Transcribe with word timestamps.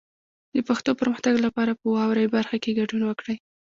د 0.55 0.57
پښتو 0.67 0.91
پرمختګ 0.99 1.33
لپاره 1.45 1.71
په 1.79 1.85
واورئ 1.95 2.25
برخه 2.35 2.57
کې 2.63 2.77
ګډون 2.79 3.01
وکړئ. 3.05 3.35